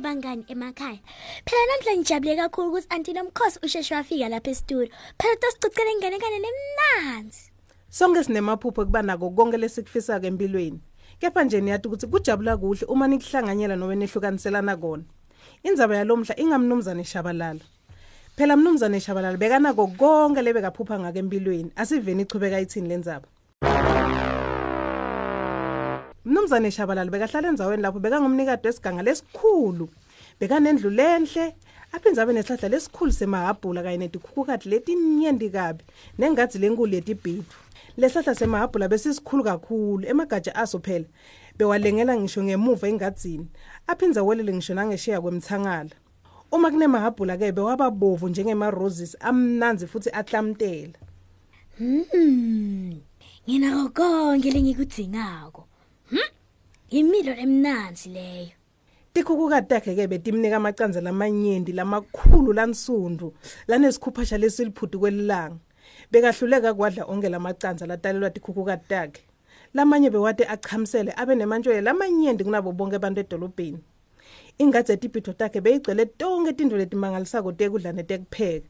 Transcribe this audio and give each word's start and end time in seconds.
bangani 0.00 0.44
emakhaya. 0.48 0.98
Phela 1.44 1.64
namhla 1.66 1.96
ngijabule 1.96 2.36
kakhulu 2.36 2.68
ukuthi 2.68 2.86
anti 2.90 3.12
nomkhosi 3.12 3.58
usheshe 3.62 3.94
wafika 3.94 4.28
lapha 4.28 4.50
esitudio 4.50 4.88
phela 5.18 5.36
tosicocela 5.36 5.90
inganekane 5.90 6.38
nemnanzi. 6.44 7.50
Sonke 7.90 8.24
sinemaphupho 8.24 8.84
kuba 8.84 9.02
nako 9.02 9.30
konke 9.30 9.56
lesikufisa-ke 9.56 10.26
empilweni. 10.26 10.80
Kepha 11.20 11.44
nje 11.44 11.60
niyathi 11.60 11.88
ukuthi 11.88 12.06
kujabula 12.06 12.56
kuhle 12.56 12.86
uma 12.88 13.06
nikuhlanganyela 13.08 13.76
noma 13.76 13.94
nehlukaniselana 13.94 14.76
kona. 14.76 15.04
Indzaba 15.62 15.96
yalomhla 15.96 16.34
ingamnumzane 16.40 17.04
shabalala. 17.04 17.60
Phela 18.36 18.56
mnumzane 18.56 19.00
shabalala 19.00 19.36
bekanako 19.36 19.86
konke 19.86 20.42
lebekaphupha 20.42 20.98
ngako 20.98 21.18
empilweni. 21.18 21.72
Asiveni 21.76 22.22
ichubeka 22.22 22.60
ithini 22.60 22.88
le 22.88 22.96
ndzaba? 22.96 23.28
Mnumzane 26.24 26.70
shabalala 26.70 27.10
bekahlala 27.10 27.48
endzaweni 27.48 27.82
lapho 27.82 27.98
bekangumnikade 27.98 28.68
wesiganga 28.68 29.02
lesikhulu 29.02 29.88
bekanendlu 30.40 30.90
lenhle 30.90 31.54
aphindze 31.92 32.20
abe 32.22 32.32
nesihlahla 32.32 32.68
lesikhulu 32.68 33.12
semahabhula 33.12 33.82
kanye 33.82 33.98
netikhukhukati 33.98 34.68
letinyenti 34.68 35.50
kabi 35.50 35.84
nengadzi 36.18 36.58
lenkulu 36.58 36.94
yetibhidvu 36.94 37.56
lesihlahla 37.96 38.34
semahabhula 38.34 38.88
besisikhulu 38.88 39.44
kakhulu 39.44 40.06
emagatsha 40.06 40.54
aso 40.54 40.78
phela 40.78 41.08
bewalengela 41.58 42.16
ngisho 42.16 42.42
ngemuva 42.42 42.88
engadzini 42.88 43.46
aphindze 43.86 44.20
awelele 44.20 44.52
ngisho 44.52 44.74
nangesheya 44.74 45.20
kwemthangala 45.20 45.96
uma 46.52 46.70
kunemahabhula-ke 46.70 47.52
bewababovu 47.52 48.28
njengema-roses 48.28 49.16
amnanzi 49.20 49.86
futhi 49.86 50.10
ahlamtela 50.10 50.98
Hmm. 51.80 53.00
Nginako 53.48 53.88
konke 53.96 54.50
lengikudzingako. 54.52 55.69
Hm? 56.10 56.28
Imilo 56.90 57.34
lemnanzi 57.34 58.08
leyo. 58.08 58.60
tikhukhukati 59.12 59.68
takhe-ke 59.68 60.06
betimnika 60.06 60.56
amacanza 60.56 61.00
lamanyenti 61.00 61.72
lamakhulu 61.72 62.52
lansundu 62.52 63.34
lanesikhuphasha 63.68 64.38
lesiliphuti 64.38 64.98
kwelilanga 64.98 65.58
bekahluleka 66.10 66.74
kwadla 66.74 67.04
onke 67.04 67.28
lamacanza 67.28 67.86
latalelwa 67.86 68.30
tikhukhukati 68.30 68.88
takhe 68.88 69.22
lamanye 69.74 70.10
bewate 70.10 70.44
achamisele 70.46 71.12
abe 71.16 71.34
nemantshwele 71.34 71.80
lamanyenti 71.80 72.44
kunabo 72.44 72.72
bonke 72.72 72.96
abantu 72.96 73.20
edolobheni 73.20 73.78
ingadzi 74.58 74.92
yetibhidvo 74.92 75.32
takhe 75.32 75.60
beyigcwele 75.60 76.06
tonke 76.06 76.52
tintfo 76.52 76.76
letimangalisako 76.76 77.52
tekudla 77.52 77.92
netekupheka 77.92 78.68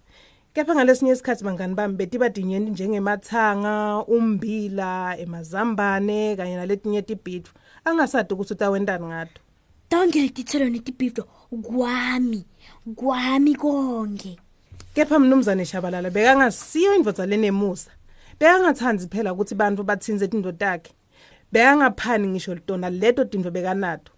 kepha 0.60 0.74
ngalesinye 0.74 1.12
isikhathi 1.12 1.44
bangani 1.44 1.74
bami 1.74 1.94
betiba 1.96 2.30
tinyenti 2.30 2.70
njengemathanga 2.70 4.04
umbila 4.08 5.18
emazambane 5.18 6.36
kanye 6.36 6.56
naletinye 6.56 7.02
tibhidvo. 7.02 7.52
Angasadi 7.84 8.34
ukuthi 8.34 8.52
utawentani 8.52 9.06
ngato? 9.06 9.40
Tonke 9.88 10.22
letitselo 10.22 10.68
netibhidvo. 10.68 11.24
Kwami. 11.62 12.44
Kwami 12.94 13.54
konke. 13.54 14.38
kepha 14.94 15.18
mnumzane 15.18 15.64
shabalala 15.64 16.10
bekangasiyo 16.10 16.94
indvodza 16.94 17.26
lenemusa 17.26 17.90
bekangathandzi 18.40 19.08
phela 19.08 19.32
ukuthi 19.32 19.54
bantfu 19.54 19.82
batsinze 19.82 20.28
tintfo 20.28 20.52
takhe 20.52 20.92
bekangaphani 21.52 22.28
ngisho 22.28 22.54
tona 22.54 22.90
leto 22.90 23.24
tintfo 23.24 23.50
bekanato. 23.50 24.12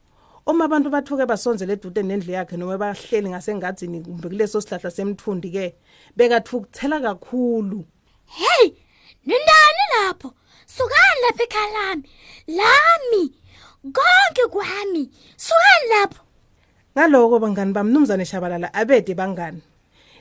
Uma 0.47 0.65
abantu 0.65 0.91
bathuke 0.91 1.27
basonzele 1.27 1.73
edude 1.73 2.03
nendlu 2.03 2.33
yakhe 2.33 2.57
noma 2.57 2.79
bahleli 2.79 3.29
ngasengadzini 3.31 4.03
kumbe 4.03 4.29
kuleso 4.29 4.61
sihlahla 4.61 4.91
semtfundi-ke 4.91 5.75
bekathukuthela 6.17 7.01
kakhulu 7.01 7.85
Hey, 8.27 8.75
nindani 9.27 9.85
lapho? 9.93 10.33
Sukani 10.67 11.21
lapha 11.25 11.45
ekhaya 11.45 11.73
lami. 11.77 12.09
Lami. 12.49 13.25
Konke 13.93 14.45
kwami. 14.51 15.11
Sukani 15.37 15.89
lapho. 15.93 16.23
ngaloko 16.97 17.39
bangani 17.39 17.73
bamnumzane 17.73 18.25
shabalala 18.25 18.75
abede 18.75 19.15
bangani 19.15 19.63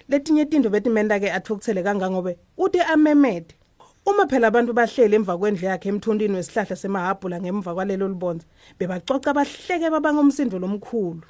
letinye 0.09 0.45
tintfo 0.45 0.69
betimenta-ke 0.69 1.31
athukuthele 1.31 1.83
kangangobe 1.83 2.37
ute 2.57 2.81
amemede 2.81 3.55
uma 4.05 4.27
phela 4.27 4.47
abantu 4.47 4.73
bahleli 4.73 5.15
emva 5.15 5.37
kwendlu 5.37 5.65
yakhe 5.67 5.89
emthundini 5.89 6.35
wesihlahla 6.35 6.75
semahabhula 6.75 7.41
ngemva 7.41 7.73
kwalelo 7.73 8.07
libonza 8.07 8.45
bebacoca 8.79 9.33
bahleke 9.33 9.89
babangomsindo 9.89 10.59
lomkhulu. 10.59 11.21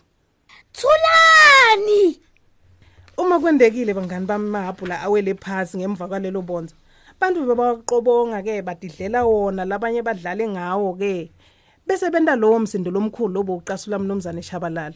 Thulani. 0.74 2.20
uma 3.18 3.40
kwendekile 3.40 3.94
bangani 3.94 4.26
bami 4.26 4.50
mahabhula 4.50 5.02
awele 5.02 5.34
phasi 5.36 5.78
ngemva 5.78 6.08
kwalelo 6.08 6.42
bonza 6.42 6.76
bantu 7.20 7.46
bebaqobonga-ke 7.46 8.62
badidlela 8.62 9.26
wona 9.26 9.66
labanye 9.66 10.02
badlale 10.02 10.48
ngawo-ke 10.48 11.32
bese 11.88 12.10
benta 12.10 12.36
lowo 12.36 12.60
msindo 12.60 12.92
lomkhulu 12.92 13.34
lobo 13.34 13.56
ucasula 13.56 14.00
mnumzane 14.00 14.42
shabalala. 14.42 14.96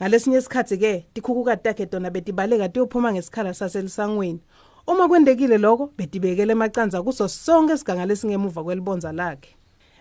Ngalesinye 0.00 0.38
isikhathi-ke 0.38 1.06
tikhukhukati 1.14 1.62
takhe 1.62 1.86
tona 1.86 2.10
betibaleka 2.10 2.68
tiyophuma 2.68 3.12
ngesikhala 3.12 3.54
saselisangweni 3.54 4.40
uma 4.86 5.08
kwendekile 5.08 5.58
lokho 5.58 5.92
betibekele 5.98 6.52
emacanza 6.52 7.02
kuso 7.02 7.28
sonke 7.28 7.72
isiganga 7.74 8.06
lesingemuva 8.06 8.64
kwelibonza 8.64 9.12
lakhe 9.12 9.56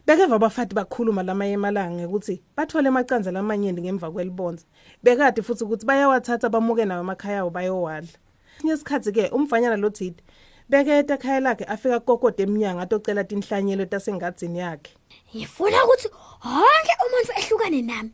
bekeva 0.07 0.35
abafati 0.35 0.75
bakhuluma 0.75 1.23
lamanye 1.23 1.53
emalanga 1.53 1.95
ngekuthi 1.95 2.43
bathole 2.57 2.87
amacanza 2.89 3.31
lamanyenti 3.31 3.81
ngemva 3.81 4.11
kwelibonza 4.11 4.65
bekade 5.03 5.41
futhi 5.41 5.63
ukuthi 5.63 5.85
bayawathatha 5.85 6.49
bamuke 6.49 6.85
nawo 6.85 7.01
emakhaya 7.03 7.39
abo 7.41 7.49
bayowadla 7.49 8.17
sinye 8.57 8.73
isikhathi-ke 8.73 9.29
umfanyana 9.35 9.77
lothide 9.77 10.23
beketa 10.69 11.13
ekhaya 11.13 11.39
lakhe 11.39 11.63
afika 11.65 11.99
kokode 11.99 12.43
eminyanga 12.43 12.81
atocela 12.81 13.23
tinhlanyelo 13.23 13.85
tasengadzini 13.85 14.59
yakhe 14.59 14.93
Ngifuna 15.35 15.85
ukuthi 15.85 16.07
wonke 16.45 16.93
umuntu 17.05 17.31
ehlukane 17.39 17.81
nami. 17.81 18.11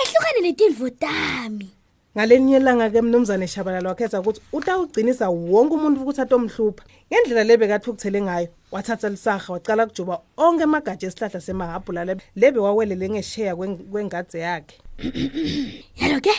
Ehlukane 0.00 0.40
letindvo 0.46 0.90
tami. 0.90 1.68
Ngalenye 2.16 2.56
ilanga-ke 2.56 3.02
mnumzane 3.02 3.46
shabalala 3.46 3.88
wakhetha 3.88 4.20
ukuthi 4.20 4.40
utawugcinisa 4.52 5.28
wonke 5.30 5.74
umuntu 5.74 6.00
ukuthi 6.02 6.20
atomhlupha 6.20 6.84
ngendlela 7.12 7.44
le 7.44 7.56
bekathukuthele 7.56 8.22
ngayo 8.22 8.48
wathatha 8.72 9.08
lisaha 9.08 9.52
wacala 9.52 9.86
kujuba 9.86 10.20
onke 10.36 10.62
amagatsha 10.62 11.06
esihlahla 11.06 11.40
semahabhula 11.40 12.04
le- 12.04 12.16
lebe 12.36 12.58
wawelele 12.60 13.08
ngesheya 13.08 13.54
kwen- 13.54 13.82
kwengadze 13.90 14.38
yakhe 14.38 14.76
Yalo 16.00 16.20
ke 16.20 16.30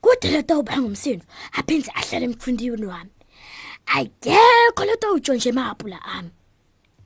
kude 0.00 0.28
letawuba 0.30 0.78
ngumsindo 0.78 1.24
aphindze 1.52 1.90
ahlale 1.94 2.24
emfundini 2.24 2.86
wami. 2.86 3.10
Ayikho 3.94 4.84
letawutshontshe 4.84 5.48
emaphula 5.48 5.98
ami. 6.04 6.30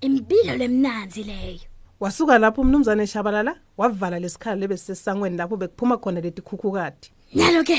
Impilo 0.00 0.56
lemnanzi 0.56 1.22
leyo. 1.24 1.60
wasuka 2.00 2.38
lapho 2.38 2.60
umnumzane 2.62 3.06
shabalala 3.06 3.56
wavala 3.76 4.18
lesikhala 4.18 4.56
lebe 4.56 4.76
sisesangweni 4.76 5.36
lapho 5.36 5.56
bekuphuma 5.56 5.96
khona 5.96 6.20
letikhukhukati 6.20 7.12
Yalo 7.34 7.64
ke 7.64 7.76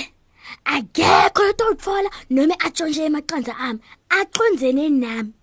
akekho 0.65 1.41
letawutfola 1.47 2.09
noma 2.29 2.55
atshontshe 2.65 3.05
emaqanza 3.05 3.53
ami 3.57 3.79
aqonzene 4.09 4.89
nami. 4.89 5.33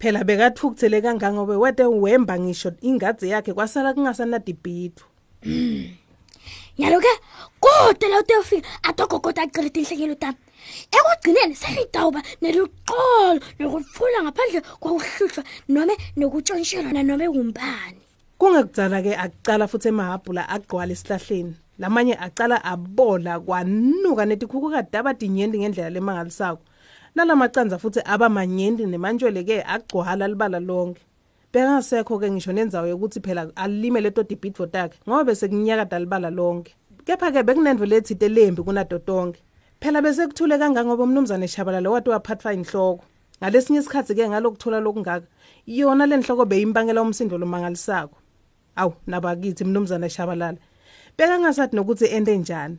phela 0.00 0.24
bekathukuthele 0.24 1.02
kangangobe 1.04 1.56
wete 1.62 1.84
wemba 1.84 2.34
ngisho 2.38 2.70
ingadze 2.82 3.28
yakhe 3.28 3.52
kwasala 3.54 3.94
kungasanadibhidvu 3.94 5.04
Yalo 6.78 7.00
ke 7.04 7.12
kude 7.60 8.06
la 8.08 8.20
utofika 8.20 8.68
atokokota 8.88 9.42
aqele 9.42 9.70
tinhlekelo 9.70 10.14
tami. 10.14 10.38
Ekugcineni 10.96 11.54
sengidawuba 11.54 12.22
neluxolo 12.40 13.40
lokufula 13.58 14.18
ngaphandle 14.24 14.60
kokuhluhlwa 14.80 15.42
noma 15.68 15.94
nokutshontshela 16.16 17.02
noma 17.02 17.26
kumbani. 17.28 18.02
kungekudzala-ke 18.42 19.12
akucala 19.24 19.68
futhi 19.70 19.88
emahabhula 19.92 20.42
agcwala 20.54 20.92
esihlahleni 20.96 21.54
lamanye 21.78 22.14
acala 22.18 22.64
abola 22.64 23.40
kwanuka 23.40 24.26
netikhukhukati 24.26 24.92
daba 24.92 25.14
tinyenti 25.14 25.58
ngendlela 25.58 25.90
lemangalisako 25.90 26.62
nalamacanza 27.14 27.78
futhi 27.78 28.00
aba 28.04 28.28
manyenti 28.28 28.86
nemantshwele-ke 28.86 29.64
agcwala 29.64 30.28
libala 30.28 30.60
lonke. 30.60 31.02
Bekangasekho-ke 31.52 32.30
ngisho 32.30 32.52
nendzawo 32.52 32.86
yokuthi 32.86 33.20
phela 33.20 33.50
alime 33.56 34.00
leto 34.00 34.22
tibhidvo 34.22 34.66
takhe 34.66 34.96
ngoba 35.08 35.24
bese 35.24 35.48
kunyakada 35.48 35.98
libala 35.98 36.30
lonke. 36.30 36.74
Kepha-ke 37.04 37.42
bekunendvo 37.42 37.84
lethite 37.84 38.28
lembi 38.28 38.62
kunato 38.62 38.98
tonke 38.98 39.40
phela 39.80 40.02
bese 40.02 40.26
kuthule 40.26 40.58
kangangoba 40.58 41.04
umnumzane 41.04 41.48
shabalala 41.48 41.90
wati 41.90 42.10
waphathwa 42.10 42.54
inhloko 42.54 43.04
ngalesinye 43.40 43.78
isikhathi-ke 43.78 44.28
ngalokuthola 44.28 44.80
lokungaka 44.80 45.26
yona 45.66 46.06
le 46.06 46.16
nhloko 46.16 46.44
beyimbangela 46.44 47.02
umsindo 47.02 47.38
lomangalisako 47.38 48.16
awu 48.76 48.92
nabakithi 49.06 49.64
mnumzane 49.64 50.08
shabalala. 50.08 50.58
Bekangasathi 51.18 51.76
nokuthi 51.76 52.06
ente 52.06 52.38
njani 52.38 52.78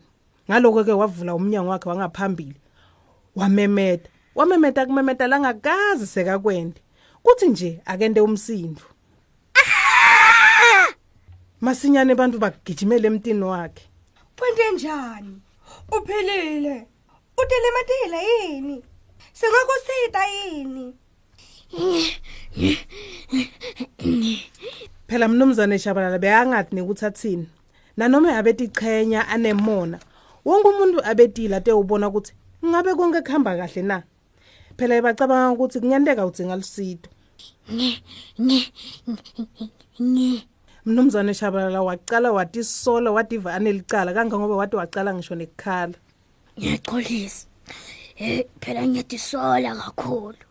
ngaloko-ke 0.50 0.92
wavula 0.92 1.36
umnyango 1.36 1.70
wakhe 1.70 1.90
wangaphambili 1.90 2.56
wamemeta 3.36 4.10
wamemeta 4.36 4.86
kumemeta 4.86 5.28
langakazi 5.28 6.08
sekakwende 6.08 6.82
kuthi 7.24 7.48
nje 7.48 7.82
akente 7.86 8.22
umsindo 8.22 8.82
masinyane 11.62 12.16
bantu 12.16 12.40
bagijimele 12.40 13.08
emtini 13.08 13.44
wakhe 13.44 13.90
Kwente 14.44 14.72
njani? 14.72 15.42
Uphilile. 15.92 16.88
Utelematela 17.38 18.22
yini? 18.22 18.84
Singakusita 19.34 20.26
yini? 20.28 20.96
phela 25.08 25.28
mnumzane 25.28 25.80
shabalala 25.80 26.20
beyangathi 26.20 26.76
nekuthi 26.76 27.06
athini 27.06 27.50
nanoma 27.98 28.38
abetichenya 28.38 29.28
anemona 29.28 30.00
wonke 30.46 30.68
umuntu 30.68 31.00
abetile 31.06 31.56
ate 31.56 31.72
ubona 31.72 32.08
ukuthi 32.08 32.34
ngabe 32.66 32.96
konke 32.96 33.22
kuhamba 33.22 33.58
kahle 33.58 33.82
na? 33.82 34.04
Phela 34.78 35.02
bacabanga 35.02 35.54
ukuthi 35.54 35.80
kungenteka 35.80 36.26
udzinga 36.26 36.56
lusido 36.56 37.10
nge 37.72 38.04
nge 38.42 38.60
nge 40.02 40.48
mnumzane 40.86 41.34
shabalala 41.34 41.82
waqala 41.82 42.32
wathi 42.32 42.60
isola 42.60 43.12
wadiva 43.12 43.54
anelicala 43.54 44.14
kangangoba 44.14 44.56
wathi 44.56 44.76
waqala 44.76 45.14
ngisho 45.14 45.36
nekukhala. 45.36 45.98
Ngiyaxolisa. 46.58 47.48
Eh 48.18 48.46
phela 48.62 48.88
ngiyadisola 48.88 49.76
kakhulu. 49.76 50.44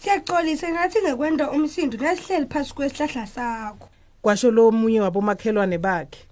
Siyaxolisa 0.00 0.66
ngathi 0.72 0.98
ngekwenda 1.02 1.50
umsindo 1.50 1.96
nasihleli 1.98 2.46
phansi 2.46 2.74
kwesihlahla 2.74 3.26
sakho. 3.26 3.88
kwasho 4.22 4.50
lo 4.50 4.70
munye 4.70 5.00
wabomakhelwane 5.00 5.78
bakhe. 5.78 6.29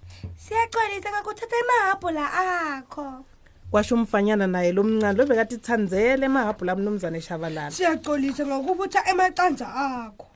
Siyaxolisa 0.48 1.10
ngakuthatha 1.12 1.56
emahabhula 1.62 2.24
akho. 2.32 3.24
kwasho 3.70 3.94
umfanyana 3.94 4.46
naye 4.46 4.72
lomncane 4.72 5.12
lobekade 5.18 5.54
ithandzele 5.54 6.24
emahabhula 6.26 6.76
mnumzane 6.76 7.20
shabalala. 7.20 7.70
Siyaxolisa 7.70 8.46
ngokubutha 8.46 9.00
emacanza 9.10 9.66
akho. 9.68 10.26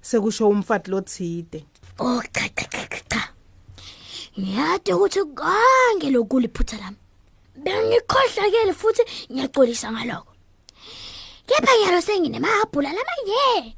sekusho 0.00 0.48
umfati 0.48 0.90
lothide 0.90 1.60
oh 2.00 2.22
cha 2.32 2.48
cha 2.56 2.64
cha 2.72 3.00
cha, 3.10 3.22
ngiyade 4.38 4.90
ukuthi 4.94 5.20
konke 5.36 6.08
lokuliphutha 6.14 6.76
lami. 6.82 6.96
Bengikhohlakele 7.64 8.72
futhi 8.72 9.02
ngiyaxolisa 9.32 9.92
ngaloko 9.92 10.32
kepha 11.46 11.72
yalo 11.84 12.00
senginemahhabhula 12.00 12.90
lamanyeni 12.96 13.76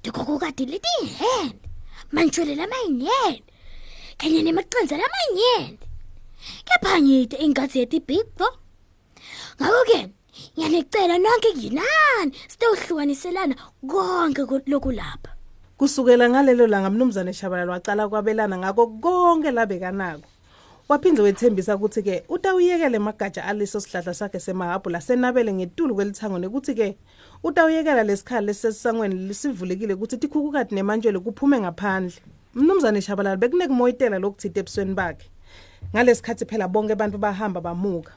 ndikokukade 0.00 0.64
letihend 0.72 1.58
mantshwele 2.12 2.54
lamanyeni 2.54 3.42
kanye 4.18 4.42
nemaqanza 4.42 4.96
lamanyeni 5.00 5.78
kepha 6.66 7.00
ngide 7.02 7.36
ingathi 7.44 7.78
yethi 7.78 8.00
big 8.00 8.26
bo 8.38 8.48
ngakho-ke 9.60 10.00
ngiyanicela 10.56 11.18
nonke 11.18 11.50
kinani 11.60 12.32
sitewuhlukaniselana 12.48 13.54
konke 13.86 14.42
ku- 14.44 14.62
lokulapha 14.66 15.30
kusukela 15.78 16.28
ngalelo 16.30 16.66
langa 16.66 16.90
mnumzane 16.90 17.32
shabalala 17.32 17.72
wacala 17.72 18.08
kwabelana 18.08 18.58
ngako 18.58 18.86
konke 18.86 19.50
labekanako. 19.50 20.26
Waphinde 20.88 21.22
wethembisa 21.22 21.76
ukuthi-ke 21.76 22.24
utawuyekela 22.28 22.96
emagatsha 22.96 23.44
aliso 23.44 23.80
sihlahla 23.80 24.14
sakhe 24.14 24.40
semahabhula 24.40 25.00
senabele 25.00 25.52
ngetulu 25.52 25.94
kwelithango 25.94 26.38
nekuthi-ke 26.38 26.96
utawuyekela 27.44 28.02
lesikhali 28.02 28.46
lesisesangweni 28.46 29.34
sivulekile 29.34 29.94
ukuthi 29.94 30.16
tikhukukati 30.16 30.74
nemantshelo 30.74 31.20
kuphume 31.20 31.60
ngaphandle. 31.60 32.16
Mnumzane 32.54 33.00
shabalala 33.00 33.36
bekunekumoyitela 33.36 34.18
lokuthite 34.18 34.60
ebusweni 34.60 34.94
bakhe. 34.94 35.30
Ngalesikhathi 35.94 36.44
phela 36.44 36.68
bonke 36.68 36.92
abantu 36.92 37.18
bahamba 37.18 37.60
bamuka. 37.60 38.12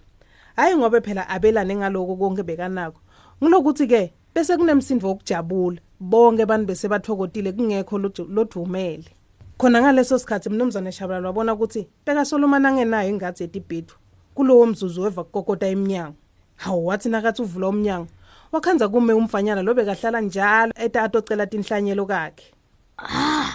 Hhayi 0.55 0.77
ngobe 0.77 1.01
phela 1.01 1.29
abelane 1.29 1.75
ngaloko 1.75 2.15
konke 2.15 2.43
bekanako 2.43 2.99
ngilokuthi-ke 3.43 4.11
bese 4.35 4.57
kunemsindo 4.57 5.07
wokujabula. 5.07 5.79
Bonke 5.99 6.43
abantu 6.43 6.67
bese 6.67 6.87
bathokotile 6.87 7.51
kungekho 7.51 7.97
lodumele 8.35 9.11
khona 9.61 9.81
ngaleso 9.81 10.19
sikhathi 10.19 10.49
mnumzane 10.49 10.91
shabalala 10.91 11.27
wabona 11.27 11.53
ukuthi 11.53 11.87
bekasolomana 12.05 12.69
angenayo 12.69 13.09
ingathi 13.09 13.43
yetibhidu 13.43 13.93
kulowo 14.35 14.65
mzuzu 14.65 15.01
weva 15.01 15.23
kukokota 15.23 15.67
emnyango 15.67 16.15
hawu 16.55 16.87
wathi 16.87 17.09
nakathi 17.09 17.41
uvula 17.41 17.67
umnyango 17.67 18.07
wakhanza 18.51 18.89
kume 18.89 19.13
umfanyana 19.13 19.61
lo 19.61 19.73
bekahlala 19.73 20.21
njalo 20.21 20.73
eta 20.75 21.03
atocela 21.03 21.45
tinhlanyelo 21.45 22.05
kakhe. 22.05 22.45
Ah! 22.97 23.50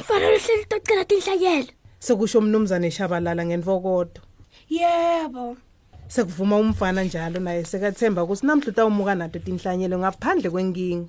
Wena 0.00 0.04
mfanele 0.04 0.36
uhleli 0.36 0.64
tocela 0.64 1.04
tinhlanyelo 1.04 1.68
sekusho 1.98 2.38
umnumzane 2.38 2.90
shabalala 2.90 3.46
ngenvokodo 3.46 4.20
Yebo. 4.68 5.56
sekuvuma 6.08 6.56
umfana 6.56 7.04
njalo 7.04 7.40
naye 7.40 7.64
sekathemba 7.64 8.22
ukuthi 8.22 8.46
namhla 8.46 8.68
utawumuka 8.68 9.14
nato 9.14 9.38
tinhlanyelo 9.38 9.98
ngaphandle 9.98 10.50
kwenkinga 10.50 11.08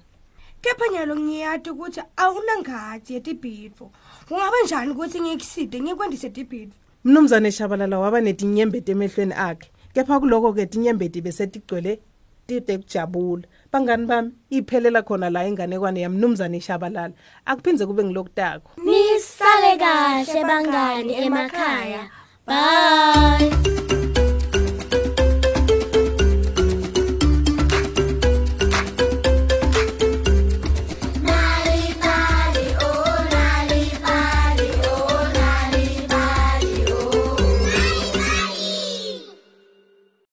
Kepha 0.61 0.87
nyalo 0.93 1.15
ngiyati 1.15 1.69
ukuthi 1.69 2.01
awunangathi 2.17 3.13
yetibhidvo. 3.13 3.91
Ungaba 4.29 4.57
njani 4.63 4.91
ukuthi 4.91 5.21
ngikuside 5.21 5.81
ngikwendise 5.81 6.29
tibhidvo? 6.29 6.75
mnumzane 7.03 7.51
shabalala 7.51 7.99
waba 7.99 8.21
netinyembeti 8.21 8.91
emehlweni 8.91 9.33
akhe 9.33 9.69
kepha 9.93 10.19
kuloko-ke 10.19 10.65
tinyembeti 10.65 11.21
besetigcwele 11.21 11.99
tide 12.59 12.77
kujabula 12.77 13.47
bangani 13.71 14.05
bami 14.05 14.31
iphelela 14.49 15.01
khona 15.07 15.29
la 15.29 15.47
inganekwane 15.47 16.01
yamnumzane 16.01 16.59
shabalala 16.59 17.13
akuphindze 17.45 17.85
kube 17.85 18.03
ngilokutako 18.03 18.71
nisale 18.85 19.71
kahle 19.79 20.41
bangani 20.49 21.13
emakhaya. 21.25 22.03
Bye. 22.47 24.00